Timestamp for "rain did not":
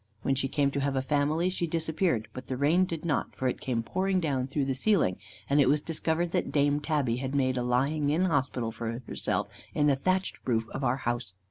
2.57-3.35